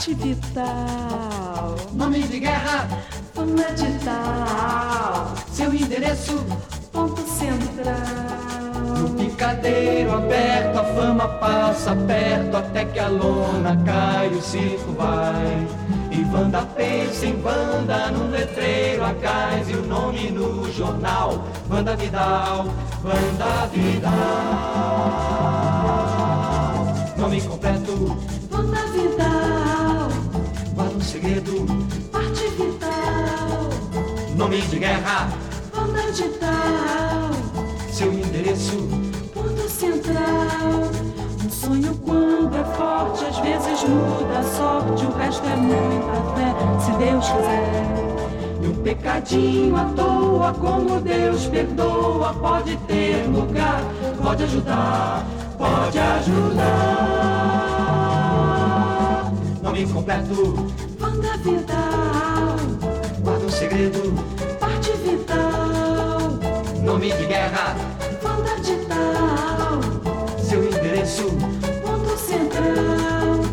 [0.00, 2.88] parte vital, nome de guerra,
[3.34, 6.42] Fana Digital, seu endereço.
[6.90, 7.94] ponto central.
[8.98, 15.66] No picadeiro aberto, a fama passa perto até que a lona cai, o circo vai.
[16.10, 21.44] E Wanda pensa em Wanda, num letreiro a gás e o nome no jornal.
[21.70, 22.64] Wanda Vidal,
[23.04, 24.10] Wanda Vidal.
[27.18, 28.16] Nome completo,
[31.40, 31.66] segredo,
[32.12, 33.70] parte vital,
[34.36, 35.28] nome de guerra,
[35.72, 37.30] Fana Digital,
[37.90, 38.76] seu endereço.
[39.32, 40.90] ponto central.
[41.44, 46.54] Um sonho quando é forte, às vezes muda a sorte, o resto é muita fé,
[46.84, 47.84] se Deus quiser.
[48.62, 53.82] E um pecadinho à toa, como Deus perdoa, pode ter lugar,
[54.22, 55.24] pode ajudar,
[55.56, 57.30] pode ajudar.
[59.62, 60.66] Nome completo,
[61.20, 62.56] Wanda Vital,
[63.22, 64.14] guarda um segredo,
[64.58, 66.30] parte vital,
[66.82, 67.76] nome de guerra,
[68.24, 69.80] Wanda Digital.
[70.38, 71.24] seu endereço.
[71.84, 73.44] Ponto central.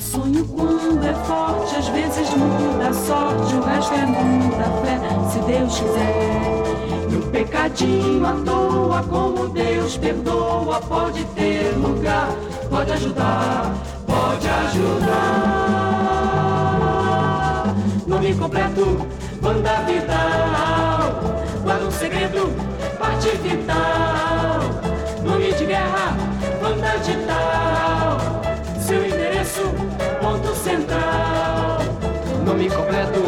[0.00, 4.98] Sonho quando é forte, às vezes muda a sorte, o resto é muita fé,
[5.30, 7.08] se Deus quiser.
[7.08, 12.34] E um pecadinho à toa, como Deus perdoa, pode ter lugar,
[12.68, 13.72] pode ajudar,
[14.08, 15.91] pode ajudar.
[18.32, 19.06] Nome completo,
[19.42, 21.20] banda vital,
[21.62, 22.48] guarda um segredo,
[22.98, 24.60] parte vital.
[25.22, 26.16] Nome de guerra,
[26.58, 28.18] banda digital.
[28.80, 29.60] Seu endereço,
[30.22, 31.80] ponto central.
[32.46, 33.20] Nome completo,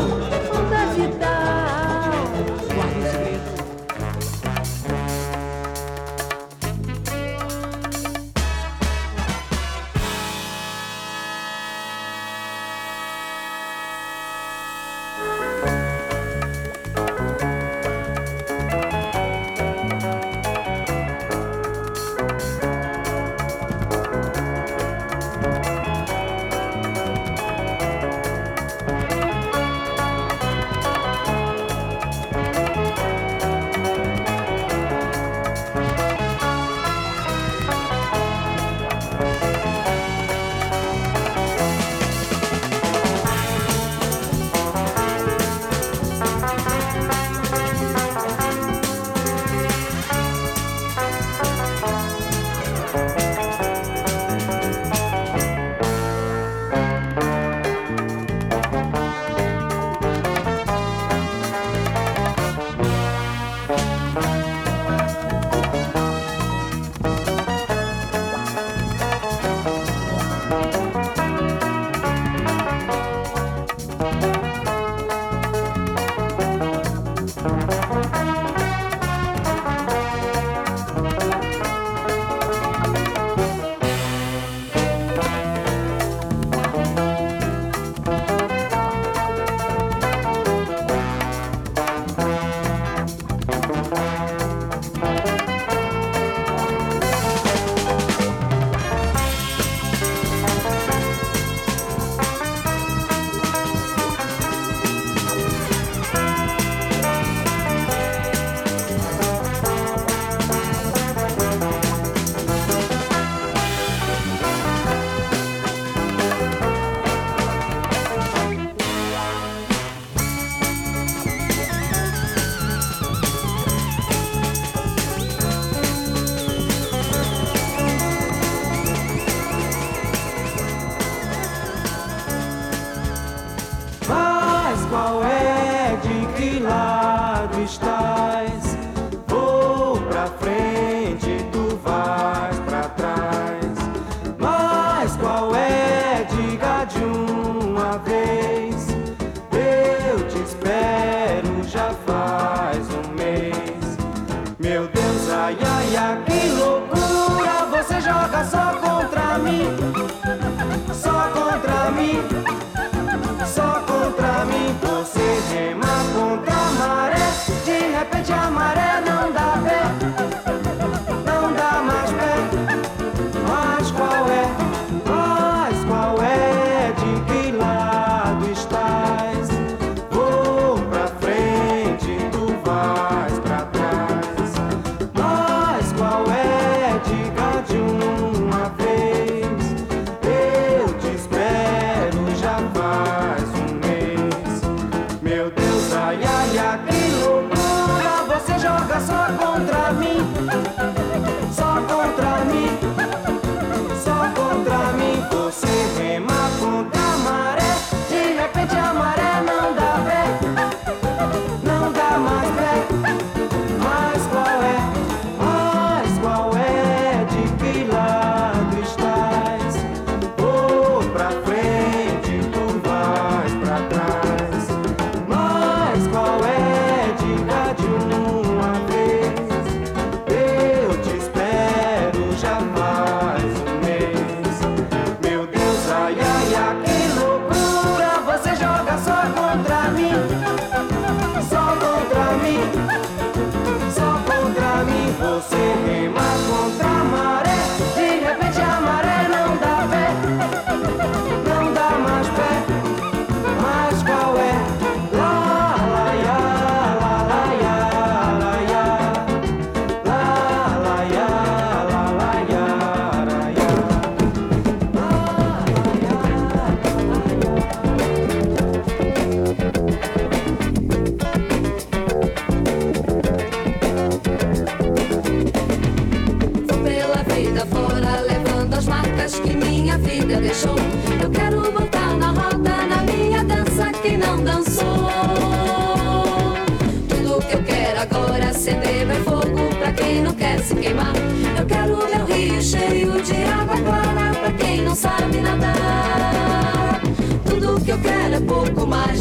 [288.70, 291.12] agora é fogo pra quem não quer se queimar.
[291.58, 297.02] Eu quero meu rio cheio de água clara pra quem não sabe nadar.
[297.44, 299.20] Tudo que eu quero é pouco mais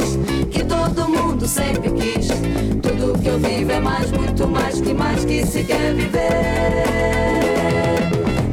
[0.50, 2.28] que todo mundo sempre quis.
[2.82, 6.84] Tudo que eu vivo é mais, muito mais que mais que se quer viver.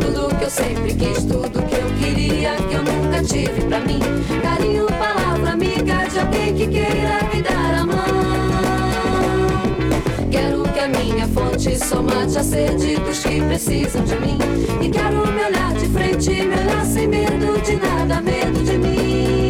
[0.00, 4.00] Tudo que eu sempre quis, tudo que eu queria, que eu nunca tive pra mim.
[4.42, 7.99] Carinho, palavra amiga de alguém que queira me dar a mão.
[11.20, 14.38] Minha fonte só mate a sede dos que precisam de mim.
[14.80, 19.49] E quero me olhar de frente, me olhar sem medo de nada, medo de mim.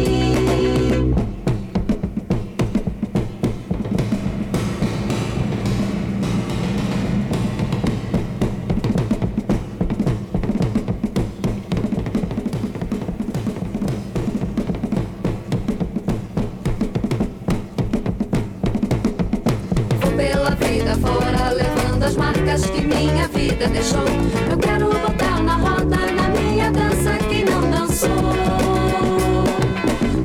[22.51, 24.05] Marcas que minha vida deixou.
[24.49, 28.09] Eu quero botar na roda, na minha dança, quem não dançou.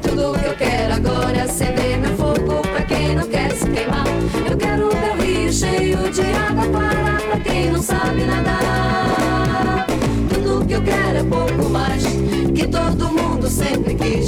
[0.02, 4.04] Tudo que eu quero agora é acender meu fogo pra quem não quer se queimar.
[4.50, 9.86] Eu quero meu rio cheio de água clara pra quem não sabe nadar.
[10.28, 14.26] Tudo que eu quero é pouco mais que todo mundo sempre quis.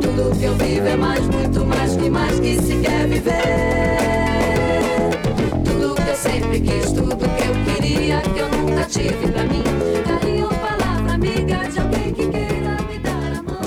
[0.00, 4.33] Tudo que eu vivo é mais, muito mais que mais que se quer viver.
[6.24, 9.62] Sempre quis, tudo que eu queria, que eu nunca tive pra mim.
[10.08, 13.60] Carinho, palavra amiga de alguém que queira me dar a mão.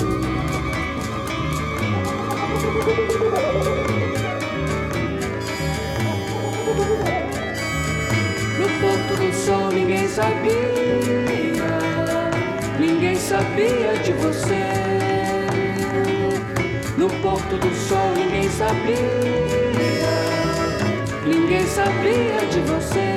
[8.58, 11.70] No porto do sol ninguém sabia,
[12.80, 14.64] ninguém sabia de você.
[16.96, 19.67] No porto do sol ninguém sabia,
[21.48, 23.16] ninguém sabia de você.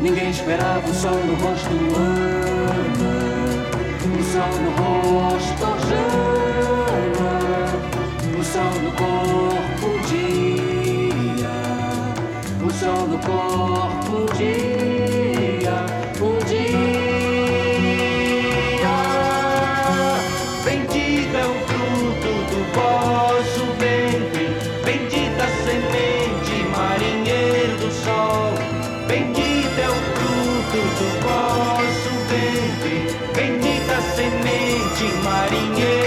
[0.00, 3.16] Ninguém esperava o sol no rosto Ana,
[4.06, 7.32] o sol no rosto Jana,
[8.38, 11.56] o sol no corpo dia,
[12.64, 14.97] o sol no corpo dia,
[34.98, 35.97] de marinheiro.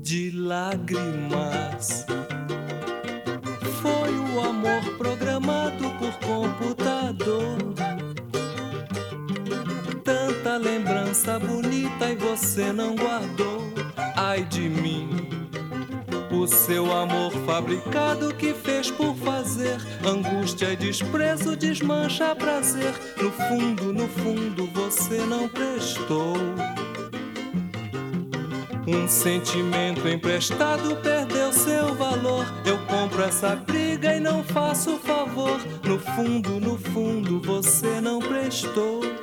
[0.00, 2.06] de lágrimas.
[3.82, 7.58] Foi o amor programado por computador.
[10.02, 13.62] Tanta lembrança bonita e você não guardou.
[14.16, 15.28] Ai de mim.
[16.30, 22.94] O seu amor fabricado que fez por fazer angústia e desprezo desmancha prazer.
[23.20, 26.34] No fundo, no fundo, você não prestou.
[28.90, 32.46] Um sentimento emprestado perdeu seu valor.
[32.64, 35.60] Eu compro essa briga e não faço favor.
[35.84, 39.17] No fundo, no fundo, você não prestou.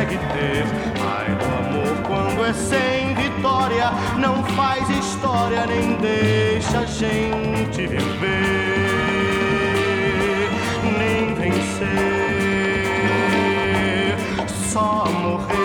[0.00, 0.64] Consegue ter.
[1.04, 8.80] Ai do amor quando é sem vitória, não faz história nem deixa a gente viver,
[10.98, 11.80] nem vencer.
[14.72, 15.60] Só morrer.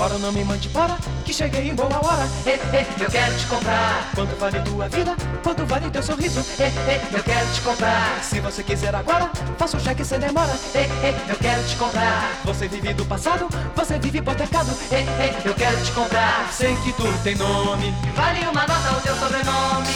[0.00, 0.96] Ora não me mande para,
[1.38, 2.28] cheguei em boa hora.
[2.46, 4.10] Eh, eh, eu quero te comprar.
[4.12, 5.14] Quanto vale tua vida?
[5.44, 6.40] Quanto vale teu sorriso?
[6.58, 8.18] Eh, eh, eu quero te comprar.
[8.22, 10.52] Se você quiser agora, faça o cheque sem demora.
[10.74, 12.32] Eh, eh, eu quero te comprar.
[12.44, 14.70] Você vive do passado, você vive hipotecado.
[14.90, 16.48] Eh, eh, eu quero te comprar.
[16.50, 19.94] Sei que tu tem nome, Vale uma nota o teu sobrenome.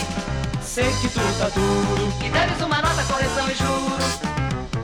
[0.63, 2.13] sei que tu tá duro.
[2.25, 4.21] E deves uma nota, correção e juros.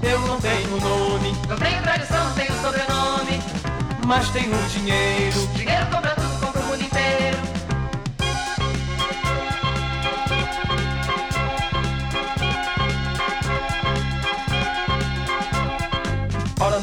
[0.03, 3.43] Eu não tenho nome, Não tenho tradição, não tenho sobrenome.
[4.07, 5.47] mas tenho dinheiro.
[5.55, 6.15] Dinheiro compra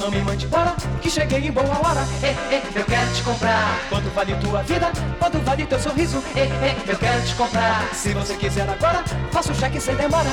[0.06, 2.06] não me mande para, que cheguei em boa hora.
[2.22, 3.80] Eh, eh, eu quero te comprar.
[3.90, 4.92] Quanto vale tua vida?
[5.18, 6.24] Quanto vale teu sorriso?
[6.36, 7.90] Eh, eu quero te comprar.
[7.92, 10.30] Se você quiser agora, faça o cheque sem demora.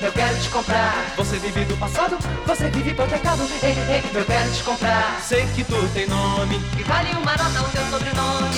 [0.00, 0.94] Eu quero te comprar.
[1.16, 2.16] Você vive do passado,
[2.46, 3.42] você vive hipotecado.
[3.62, 5.18] Eh, eu quero te comprar.
[5.22, 8.54] Sei que tu tem nome, E vale uma nota o teu sobrenome.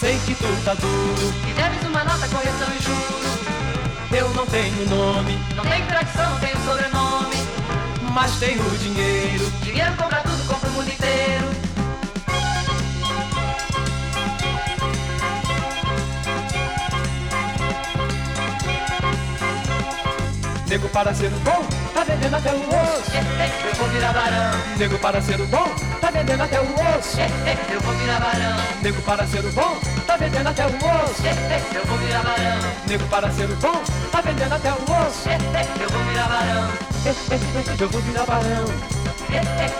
[0.00, 1.34] sei que tu tá duro.
[1.46, 3.28] E deves uma nota, correção e juros.
[4.12, 7.07] Eu não tenho nome, Não tenho tradição, não tenho sobrenome.
[8.20, 9.48] Mas tenho dinheiro.
[9.62, 11.46] Dinheiro compra tudo, compra o mundo inteiro.
[20.68, 21.64] Nego para ser o bom,
[21.94, 23.10] tá vendendo até o osso.
[23.14, 24.60] Eh, eh, eu vou virar barão.
[24.76, 25.68] Nego para ser o bom,
[26.00, 27.20] tá vendendo até o osso.
[27.20, 28.56] Eh, eu vou virar barão.
[28.82, 29.78] Nego para ser o bom,
[30.08, 31.22] tá vendendo até o osso.
[31.72, 32.58] Eu vou virar barão.
[32.88, 33.80] Nego para ser bom,
[34.10, 35.28] tá vendendo até o osso.
[35.80, 36.97] Eu vou virar barão.
[37.08, 38.66] Eu vou virar barão,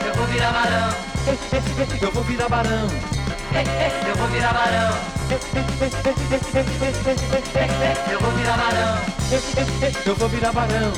[0.07, 0.95] eu vou virar barão.
[2.01, 2.89] eu vou virar barão.
[4.09, 4.95] Eu vou virar barão.
[8.09, 8.99] Eu vou virar barão.
[10.07, 10.93] Eu vou virar barão,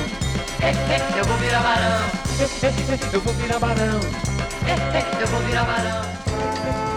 [1.17, 1.99] eu vou virar barão.
[3.11, 3.99] eu vou virar barão.
[5.19, 6.90] Eu vou virar barão.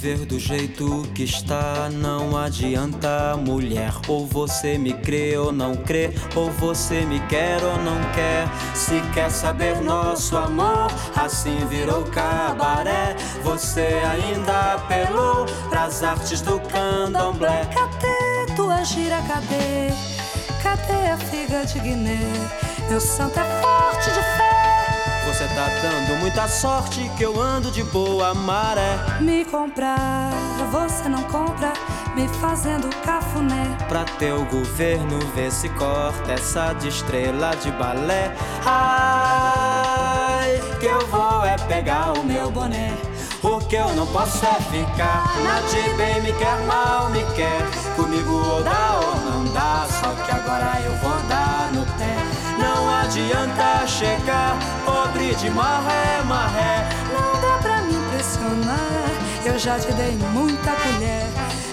[0.00, 3.92] Viver do jeito que está não adianta, mulher.
[4.06, 8.46] Ou você me crê ou não crê, ou você me quer ou não quer.
[8.76, 13.16] Se quer saber nosso amor, assim virou cabaré.
[13.42, 17.68] Você ainda apelou pras artes do candomblé.
[17.74, 19.90] Cadê tua gira, cadê?
[20.62, 22.20] Cadê a figa de Guiné?
[22.88, 24.57] Meu santo é forte de fé.
[25.38, 28.98] Você tá dando muita sorte que eu ando de boa maré.
[29.20, 30.32] Me comprar,
[30.68, 31.72] você não compra,
[32.16, 33.76] me fazendo cafuné.
[33.88, 38.34] Pra teu governo ver se corta essa de estrela de balé.
[38.66, 42.92] Ai, que eu vou é pegar o meu boné.
[43.40, 47.62] O que eu não posso é ficar na de bem me quer, mal me quer.
[47.94, 52.16] Comigo ou dá ou não dá, só que agora eu vou dar no pé.
[52.58, 54.58] Não adianta chegar,
[55.34, 56.88] de maré, maré.
[57.12, 59.10] Não dá pra me impressionar,
[59.44, 61.26] eu já te dei muita colher.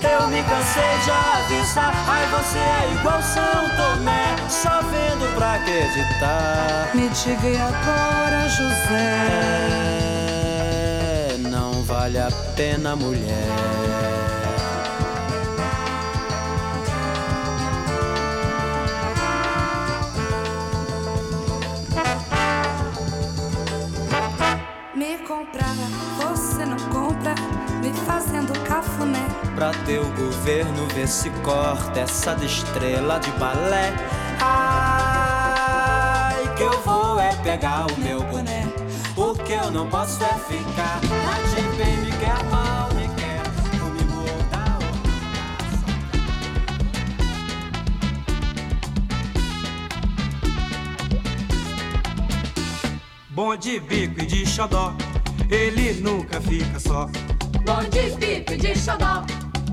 [0.03, 6.90] Eu me cansei de avisar, ai você é igual São Tomé, só vendo pra acreditar.
[6.94, 9.27] Me diga e agora, José.
[11.32, 13.65] É, não vale a pena, mulher.
[28.36, 29.26] Me fazendo cafuné.
[29.56, 33.94] Pra teu governo ver se corta essa de estrela de balé.
[34.41, 35.76] Ai,
[36.56, 38.68] que eu vou é pegar o meu boné.
[39.16, 40.99] O que eu não posso é ficar.
[40.99, 41.36] A
[41.78, 43.41] bem me quer, mal me quer.
[43.80, 44.88] Comigo ou dá ou
[53.30, 54.94] Bom de bico e de xodó,
[55.49, 57.10] ele nunca fica só.
[57.66, 59.24] Boy de pique de xodó,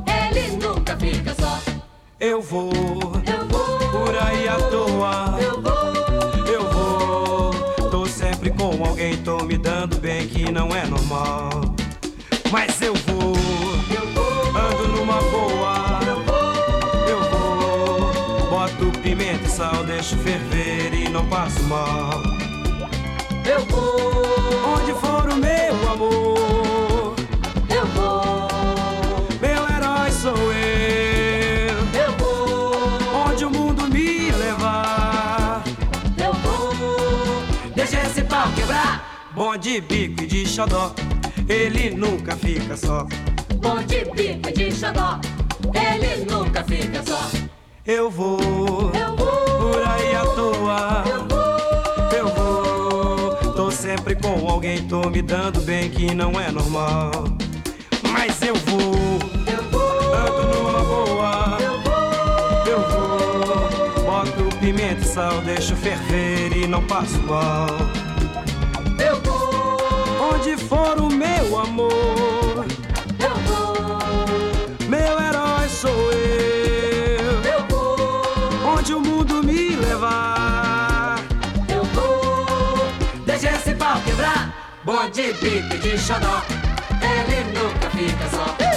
[0.06, 1.58] ele nunca fica só.
[2.18, 5.38] Eu vou, eu vou, por aí à toa.
[5.38, 7.90] Eu vou, eu vou.
[7.90, 11.50] Tô sempre com alguém, tô me dando bem que não é normal.
[12.50, 13.34] Mas eu vou,
[13.94, 16.00] eu vou, ando numa boa.
[16.06, 18.48] Eu vou, eu vou.
[18.48, 22.22] Boto pimenta e sal, deixo ferver e não passo mal.
[23.44, 26.71] Eu vou, onde for o meu amor.
[39.42, 40.94] Bom de bico e de xodó,
[41.48, 43.04] ele nunca fica só.
[43.56, 45.18] Bom de bico e de xodó,
[45.74, 47.28] ele nunca fica só.
[47.84, 48.38] Eu vou,
[48.94, 51.04] eu vou, por aí à toa.
[51.08, 56.52] Eu vou, eu vou, tô sempre com alguém, tô me dando bem que não é
[56.52, 57.10] normal.
[58.12, 58.94] Mas eu vou,
[59.52, 61.58] eu vou, ando numa boa.
[61.60, 62.80] Eu vou, eu
[63.96, 67.66] vou, boto pimenta e sal, deixo ferver e não passo mal.
[70.42, 72.66] Onde for o meu amor.
[73.20, 77.40] Eu vou, meu herói sou eu.
[77.44, 81.20] Eu vou, onde o mundo me levar.
[81.68, 82.76] Eu vou,
[83.24, 84.80] deixa esse pau quebrar.
[84.82, 86.42] Bom de bico de xodó,
[87.00, 88.71] ele nunca fica só.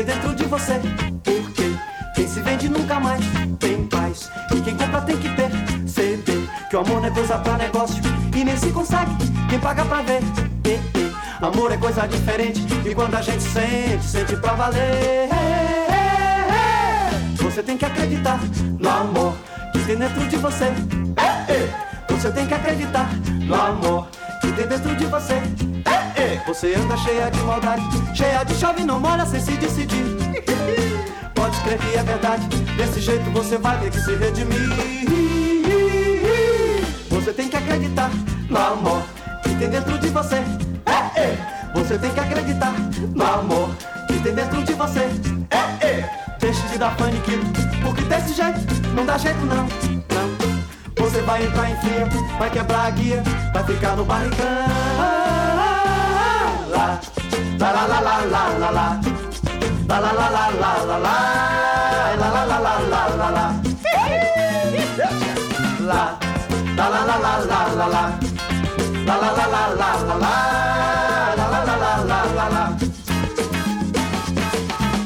[0.00, 0.80] Tem dentro de você,
[1.22, 1.76] porque
[2.14, 3.22] quem se vende nunca mais
[3.58, 7.58] tem paz e quem compra tem que perceber que o amor não é coisa pra
[7.58, 8.02] negócio
[8.34, 9.10] e nem se consegue
[9.48, 10.22] quem paga pra ver.
[10.64, 11.44] Eh, eh.
[11.44, 15.28] Amor é coisa diferente e quando a gente sente, sente pra valer.
[17.36, 18.38] Você tem que acreditar
[18.78, 19.34] no amor
[19.72, 20.72] que tem dentro de você.
[22.08, 23.08] Você tem que acreditar
[23.46, 24.08] no amor
[24.40, 25.69] que tem dentro de você.
[26.46, 27.82] Você anda cheia de maldade,
[28.14, 30.04] cheia de chave, não molha sem se decidir.
[31.34, 32.46] Pode escrever é verdade,
[32.76, 34.68] desse jeito você vai ter que se redimir.
[37.10, 38.10] Você tem que acreditar
[38.48, 39.02] no amor
[39.42, 40.36] que tem dentro de você.
[40.86, 41.70] É, é.
[41.74, 42.72] Você tem que acreditar
[43.14, 43.70] no amor
[44.06, 45.08] que tem dentro de você.
[45.80, 46.08] É.
[46.38, 47.46] Deixe de dar paniquito,
[47.82, 48.58] porque desse jeito
[48.94, 49.66] não dá jeito não.
[50.96, 52.08] Você vai entrar em fria,
[52.38, 55.29] vai quebrar a guia, vai ficar no barricão
[56.80, 57.00] lá,
[57.58, 59.00] lá lá lá lá lá lá lá,
[59.88, 63.46] lá lá lá lá lá lá lá, lá lá lá lá lá lá lá,
[65.80, 66.18] lá,
[66.76, 68.02] lá lá lá lá lá lá lá,
[69.06, 70.36] lá lá lá lá lá lá lá,
[71.36, 72.64] lá lá lá lá lá lá.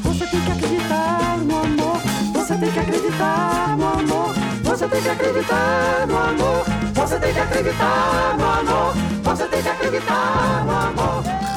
[0.03, 1.99] Você tem que acreditar no amor,
[2.33, 4.45] você tem que acreditar no amor.
[4.75, 6.65] Você tem que acreditar no amor.
[6.95, 8.93] Você tem que acreditar no amor.
[9.23, 11.54] Você tem que acreditar no amor.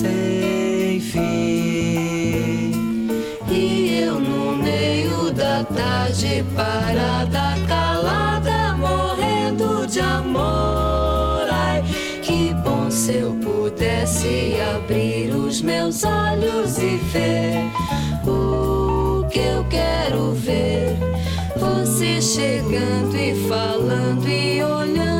[0.00, 2.72] sem fim.
[3.50, 11.46] E eu no meio da tarde parada, calada, morrendo de amor.
[11.50, 11.82] Ai,
[12.22, 17.64] que bom se eu pudesse abrir os meus olhos e ver
[18.26, 20.96] o que eu quero ver.
[21.56, 25.15] Você chegando e falando e olhando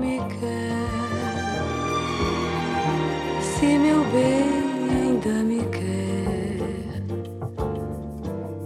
[0.00, 0.56] atômica.
[3.40, 4.48] Se meu bem
[4.90, 7.02] ainda me quer,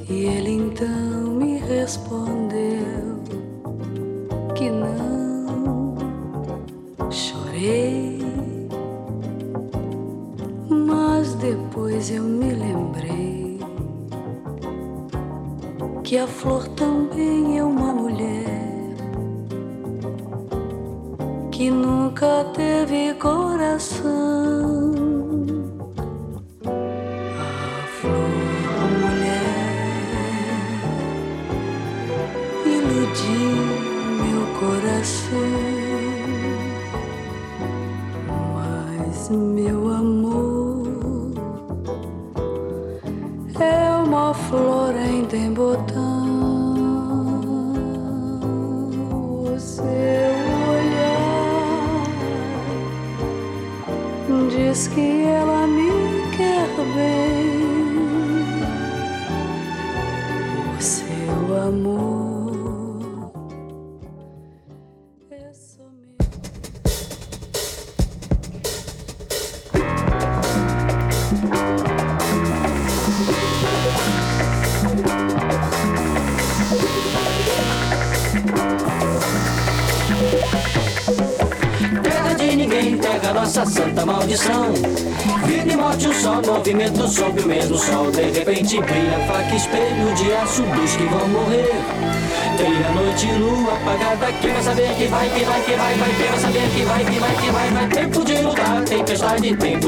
[0.09, 3.23] e ele então me respondeu
[4.55, 5.94] que não.
[7.11, 8.19] Chorei,
[10.69, 13.59] mas depois eu me lembrei
[16.02, 16.69] que a flor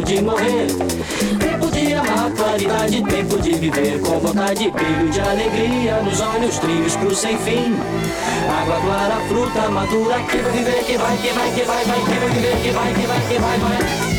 [0.07, 0.69] de morrer.
[1.41, 6.97] Tempo de amar, claridade, tempo de viver com vontade, brilho de alegria nos olhos, trilhos
[6.97, 7.75] pro sem fim.
[8.49, 12.19] Água clara, fruta madura, que vai viver, que vai, que vai, que vai, vai, que
[12.21, 14.16] vai viver, que vai, que vai, que vai, vai.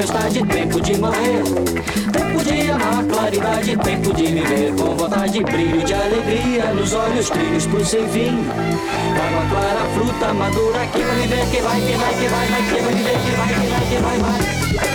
[0.00, 1.42] Tempestade, tempo de morrer.
[2.12, 7.66] Tempo de amar, claridade, tempo de viver com vontade, brilho de alegria nos olhos, trilhos
[7.66, 8.38] pro sem fim.
[8.48, 12.82] Água clara, fruta madura, que vai viver, que vai, que vai, que vai, vai, que
[12.82, 14.89] vai viver, que vai, que vai, que vai, vai.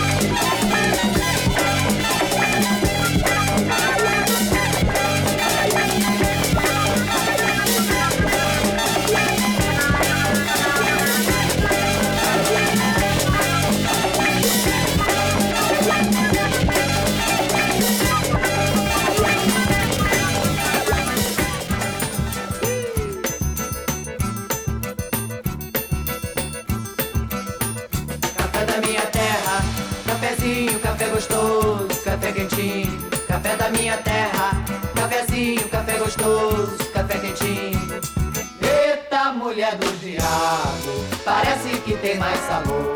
[42.46, 42.94] Sabor.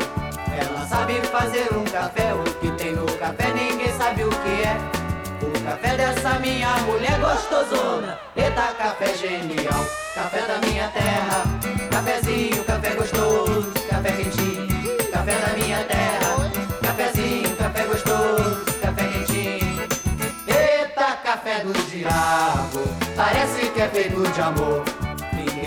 [0.57, 4.77] Ela sabe fazer um café, o que tem no café ninguém sabe o que é.
[5.43, 9.85] O café dessa minha mulher gostosona, eita, café genial.
[10.15, 11.43] Café da minha terra,
[11.89, 14.67] cafezinho, café gostoso, café quentinho.
[15.11, 16.51] Café da minha terra,
[16.81, 19.81] cafezinho, café gostoso, café quentinho.
[20.47, 22.83] Eita, café do diabo,
[23.15, 25.00] parece que é feito de amor.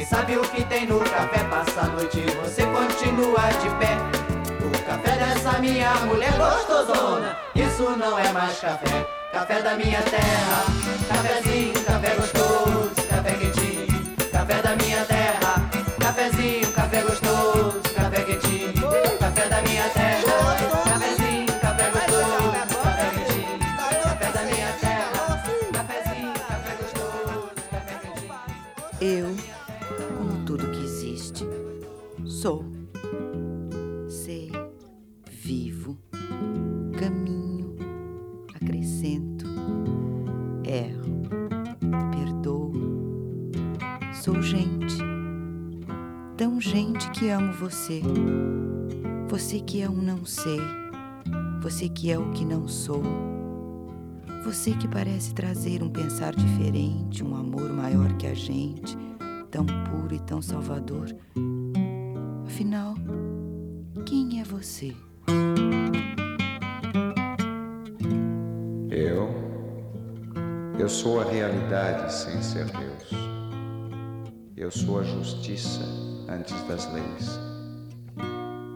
[0.08, 3.96] Sabe o que tem no café, passa a noite e você continua de pé.
[4.64, 9.06] O café dessa minha mulher gostosona, isso não é mais café.
[9.32, 10.64] Café da minha terra,
[11.08, 13.86] cafezinho, café gostoso, café quentinho.
[14.30, 17.13] Café da minha terra, cafezinho, café gostoso,
[47.64, 48.02] você.
[49.30, 50.60] Você que é um não sei,
[51.62, 53.02] você que é o que não sou.
[54.44, 58.98] Você que parece trazer um pensar diferente, um amor maior que a gente,
[59.50, 61.06] tão puro e tão salvador.
[62.44, 62.96] Afinal,
[64.04, 64.94] quem é você?
[68.90, 69.32] Eu.
[70.78, 73.08] Eu sou a realidade sem ser Deus.
[74.54, 75.80] Eu sou a justiça
[76.28, 77.53] antes das leis.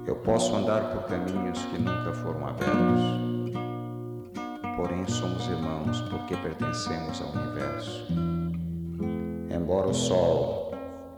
[0.09, 3.03] Eu posso andar por caminhos que nunca foram abertos.
[4.75, 8.07] Porém, somos irmãos porque pertencemos ao universo.
[9.55, 10.73] Embora o Sol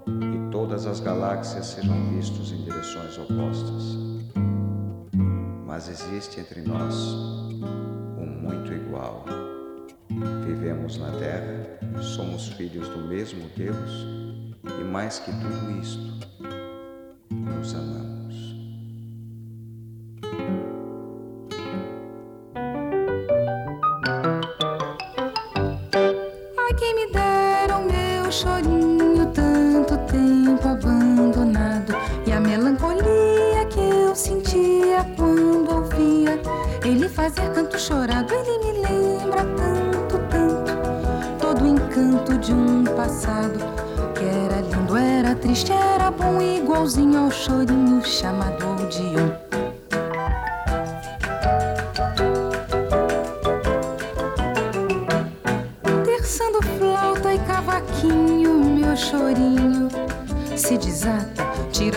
[0.09, 3.97] e todas as galáxias sejam vistos em direções opostas,
[5.65, 7.15] mas existe entre nós
[8.19, 9.25] um muito igual.
[10.45, 14.05] Vivemos na Terra, somos filhos do mesmo Deus
[14.65, 16.27] e mais que tudo isto,
[17.31, 18.10] nos amamos.
[26.59, 31.95] Ai, quem me dera o meu chorinho, tanto tempo abandonado.
[32.27, 36.41] E a melancolia que eu sentia quando ouvia
[36.85, 38.33] ele fazer canto chorado.
[38.35, 40.73] Ele me lembra tanto, tanto,
[41.39, 43.59] todo o encanto de um passado
[44.15, 49.30] que era lindo, era triste, era bom, igualzinho ao chorinho chamado Odeon.
[49.30, 49.30] Terçando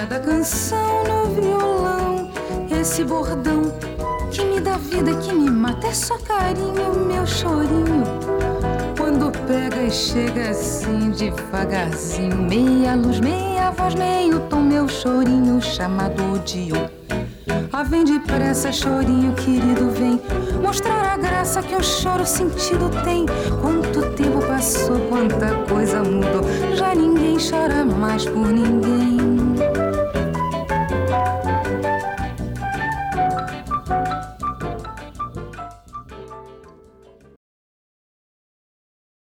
[0.04, 2.30] tira da canção no violão.
[2.70, 3.74] Esse bordão
[4.32, 8.04] que me dá vida, que me mata, é só carinho, meu chorinho.
[8.98, 16.34] Quando pega e chega assim devagarzinho, meia luz, meia voz, meio tom, meu chorinho chamado
[16.34, 16.88] Odeon.
[17.72, 20.22] Ah, vem depressa, chorinho querido, vem
[20.62, 23.26] mostrar a graça que o choro sentido tem.
[23.62, 26.44] Quanto tempo passou, quanta coisa mudou,
[26.76, 29.33] já ninguém chora mais por ninguém.